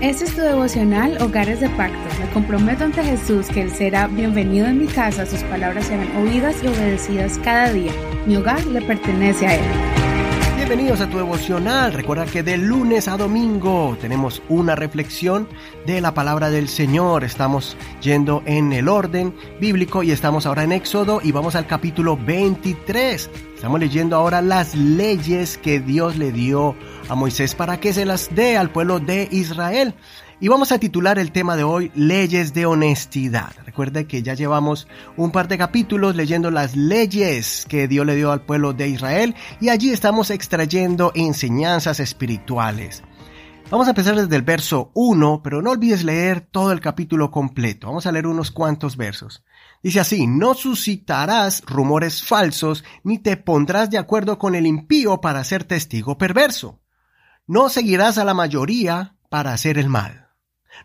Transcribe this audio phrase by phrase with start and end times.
[0.00, 1.98] Este es tu devocional Hogares de Pacto.
[2.20, 6.56] Me comprometo ante Jesús que Él será bienvenido en mi casa, sus palabras serán oídas
[6.62, 7.92] y obedecidas cada día.
[8.24, 9.97] Mi hogar le pertenece a Él.
[10.68, 11.94] Bienvenidos a tu devocional.
[11.94, 15.48] Recuerda que de lunes a domingo tenemos una reflexión
[15.86, 17.24] de la palabra del Señor.
[17.24, 22.18] Estamos yendo en el orden bíblico y estamos ahora en Éxodo y vamos al capítulo
[22.18, 23.30] 23.
[23.54, 26.76] Estamos leyendo ahora las leyes que Dios le dio
[27.08, 29.94] a Moisés para que se las dé al pueblo de Israel.
[30.40, 33.52] Y vamos a titular el tema de hoy Leyes de Honestidad.
[33.66, 38.30] Recuerde que ya llevamos un par de capítulos leyendo las leyes que Dios le dio
[38.30, 43.02] al pueblo de Israel y allí estamos extrayendo enseñanzas espirituales.
[43.68, 47.88] Vamos a empezar desde el verso 1, pero no olvides leer todo el capítulo completo.
[47.88, 49.44] Vamos a leer unos cuantos versos.
[49.82, 55.42] Dice así, no suscitarás rumores falsos, ni te pondrás de acuerdo con el impío para
[55.42, 56.78] ser testigo perverso.
[57.48, 60.27] No seguirás a la mayoría para hacer el mal.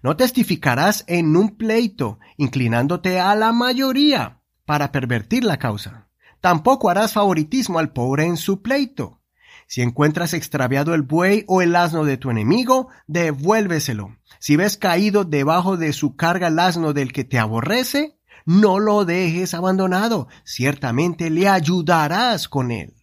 [0.02, 6.10] No testificarás en un pleito, inclinándote a la mayoría para pervertir la causa.
[6.42, 9.22] Tampoco harás favoritismo al pobre en su pleito.
[9.68, 14.18] Si encuentras extraviado el buey o el asno de tu enemigo, devuélveselo.
[14.40, 19.06] Si ves caído debajo de su carga el asno del que te aborrece, no lo
[19.06, 22.94] dejes abandonado, ciertamente le ayudarás con él.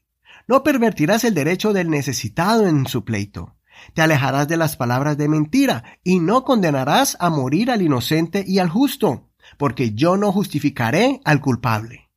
[0.47, 3.57] No pervertirás el derecho del necesitado en su pleito.
[3.95, 8.59] Te alejarás de las palabras de mentira y no condenarás a morir al inocente y
[8.59, 9.29] al justo,
[9.59, 12.11] porque yo no justificaré al culpable.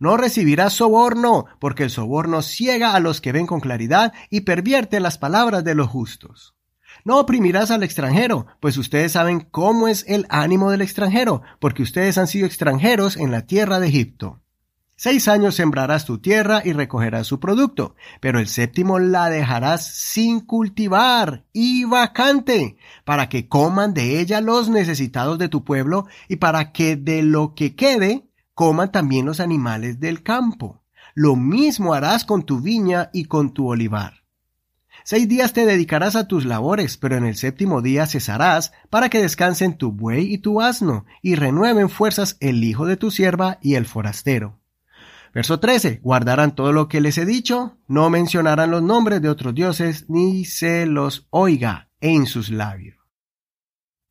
[0.00, 5.00] No recibirás soborno, porque el soborno ciega a los que ven con claridad y pervierte
[5.00, 6.54] las palabras de los justos.
[7.04, 12.18] No oprimirás al extranjero, pues ustedes saben cómo es el ánimo del extranjero, porque ustedes
[12.18, 14.40] han sido extranjeros en la tierra de Egipto.
[15.00, 20.40] Seis años sembrarás tu tierra y recogerás su producto, pero el séptimo la dejarás sin
[20.40, 26.72] cultivar y vacante, para que coman de ella los necesitados de tu pueblo y para
[26.72, 30.82] que de lo que quede coman también los animales del campo.
[31.14, 34.24] Lo mismo harás con tu viña y con tu olivar.
[35.04, 39.22] Seis días te dedicarás a tus labores, pero en el séptimo día cesarás para que
[39.22, 43.76] descansen tu buey y tu asno, y renueven fuerzas el hijo de tu sierva y
[43.76, 44.58] el forastero.
[45.34, 46.00] Verso 13.
[46.02, 50.44] Guardarán todo lo que les he dicho, no mencionarán los nombres de otros dioses, ni
[50.44, 52.96] se los oiga en sus labios.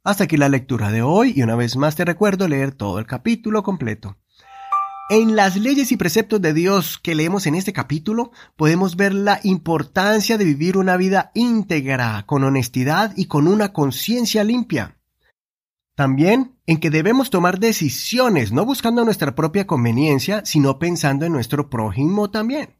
[0.03, 3.05] Hasta aquí la lectura de hoy, y una vez más te recuerdo leer todo el
[3.05, 4.17] capítulo completo.
[5.09, 9.39] En las leyes y preceptos de Dios que leemos en este capítulo podemos ver la
[9.43, 14.96] importancia de vivir una vida íntegra, con honestidad y con una conciencia limpia.
[15.97, 21.71] También en que debemos tomar decisiones no buscando nuestra propia conveniencia, sino pensando en nuestro
[21.71, 22.75] prójimo también.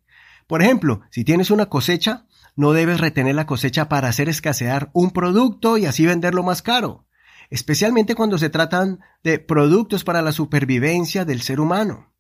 [0.46, 5.10] Por ejemplo, si tienes una cosecha, no debes retener la cosecha para hacer escasear un
[5.10, 7.08] producto y así venderlo más caro,
[7.50, 12.14] especialmente cuando se tratan de productos para la supervivencia del ser humano.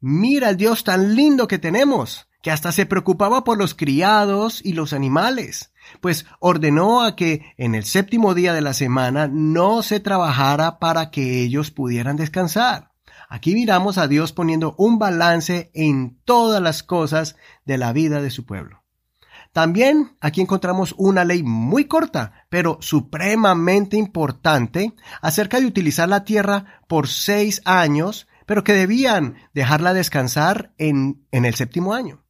[0.00, 4.74] Mira el Dios tan lindo que tenemos, que hasta se preocupaba por los criados y
[4.74, 9.98] los animales, pues ordenó a que en el séptimo día de la semana no se
[9.98, 12.92] trabajara para que ellos pudieran descansar.
[13.28, 18.30] Aquí miramos a Dios poniendo un balance en todas las cosas de la vida de
[18.30, 18.82] su pueblo.
[19.52, 24.92] También aquí encontramos una ley muy corta, pero supremamente importante,
[25.22, 31.44] acerca de utilizar la tierra por seis años pero que debían dejarla descansar en, en
[31.44, 32.24] el séptimo año.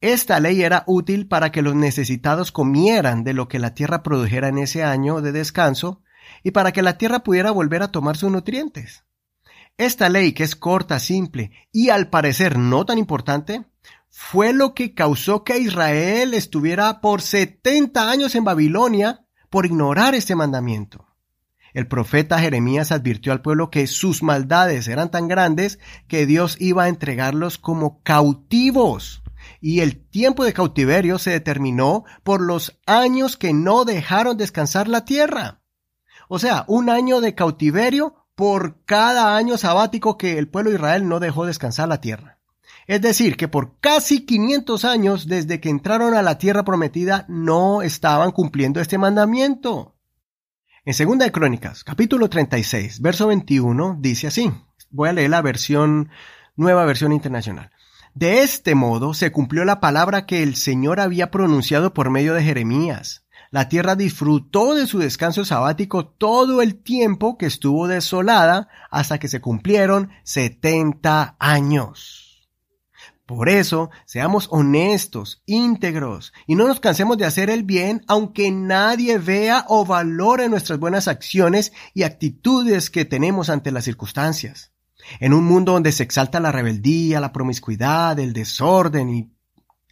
[0.00, 4.48] Esta ley era útil para que los necesitados comieran de lo que la tierra produjera
[4.48, 6.02] en ese año de descanso
[6.42, 9.04] y para que la tierra pudiera volver a tomar sus nutrientes.
[9.78, 13.64] Esta ley, que es corta, simple y al parecer no tan importante,
[14.10, 20.34] fue lo que causó que Israel estuviera por 70 años en Babilonia por ignorar este
[20.34, 21.11] mandamiento.
[21.74, 26.84] El profeta Jeremías advirtió al pueblo que sus maldades eran tan grandes que Dios iba
[26.84, 29.22] a entregarlos como cautivos.
[29.60, 35.04] Y el tiempo de cautiverio se determinó por los años que no dejaron descansar la
[35.04, 35.62] tierra.
[36.28, 41.08] O sea, un año de cautiverio por cada año sabático que el pueblo de Israel
[41.08, 42.38] no dejó descansar la tierra.
[42.86, 47.82] Es decir, que por casi 500 años desde que entraron a la tierra prometida no
[47.82, 49.94] estaban cumpliendo este mandamiento.
[50.84, 54.50] En Segunda de Crónicas, capítulo 36, verso 21, dice así.
[54.90, 56.10] Voy a leer la versión,
[56.56, 57.70] nueva versión internacional.
[58.14, 62.42] De este modo se cumplió la palabra que el Señor había pronunciado por medio de
[62.42, 63.24] Jeremías.
[63.52, 69.28] La tierra disfrutó de su descanso sabático todo el tiempo que estuvo desolada hasta que
[69.28, 72.31] se cumplieron setenta años.
[73.34, 79.18] Por eso, seamos honestos, íntegros, y no nos cansemos de hacer el bien, aunque nadie
[79.18, 84.72] vea o valore nuestras buenas acciones y actitudes que tenemos ante las circunstancias.
[85.18, 89.31] En un mundo donde se exalta la rebeldía, la promiscuidad, el desorden y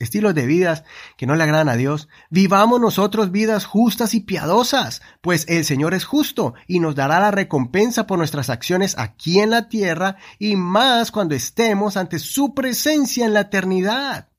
[0.01, 0.83] estilos de vidas
[1.17, 5.95] que no le agradan a Dios, vivamos nosotros vidas justas y piadosas, pues el Señor
[5.95, 10.57] es justo y nos dará la recompensa por nuestras acciones aquí en la tierra y
[10.57, 14.31] más cuando estemos ante su presencia en la eternidad.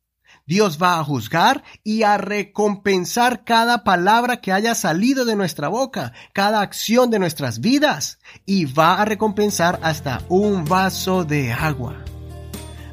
[0.45, 6.13] Dios va a juzgar y a recompensar cada palabra que haya salido de nuestra boca,
[6.33, 11.95] cada acción de nuestras vidas, y va a recompensar hasta un vaso de agua.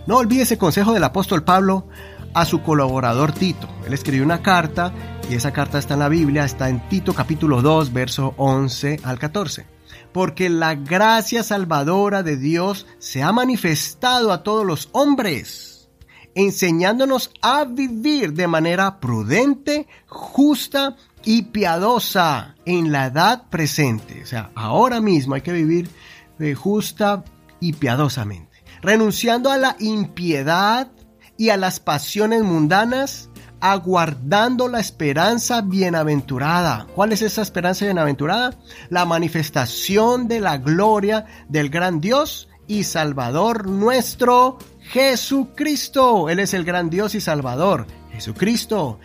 [0.08, 1.87] No olvide ese consejo del apóstol Pablo
[2.32, 3.69] a su colaborador Tito.
[3.87, 4.90] Él escribió una carta
[5.28, 9.19] y esa carta está en la Biblia, está en Tito capítulo 2, verso 11 al
[9.19, 9.66] 14.
[10.10, 15.90] Porque la gracia salvadora de Dios se ha manifestado a todos los hombres,
[16.34, 24.22] enseñándonos a vivir de manera prudente, justa y piadosa en la edad presente.
[24.22, 25.90] O sea, ahora mismo hay que vivir
[26.38, 27.25] eh, justa
[27.60, 28.48] y piadosamente,
[28.83, 30.89] renunciando a la impiedad
[31.37, 33.31] y a las pasiones mundanas,
[33.61, 36.87] aguardando la esperanza bienaventurada.
[36.95, 38.57] ¿Cuál es esa esperanza bienaventurada?
[38.91, 46.29] La manifestación de la gloria del gran Dios y Salvador nuestro Jesucristo.
[46.29, 48.99] Él es el gran Dios y Salvador, Jesucristo,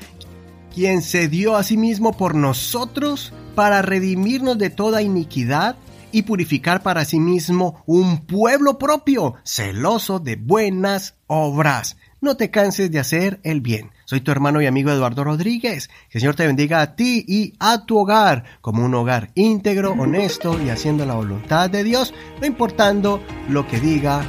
[0.74, 5.75] quien se dio a sí mismo por nosotros para redimirnos de toda iniquidad
[6.13, 12.89] y purificar para sí mismo un pueblo propio, celoso de buenas obras no te canses
[12.89, 13.92] de hacer el bien.
[14.06, 15.89] Soy tu hermano y amigo Eduardo Rodríguez.
[16.10, 19.92] Que el Señor te bendiga a ti y a tu hogar como un hogar íntegro,
[19.92, 24.21] honesto y haciendo la voluntad de Dios, no importando lo que diga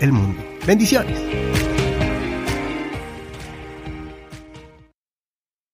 [0.00, 0.40] el mundo.
[0.66, 1.65] Bendiciones.